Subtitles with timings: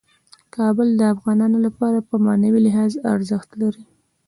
[0.55, 3.83] کابل د افغانانو لپاره په معنوي لحاظ ارزښت لري.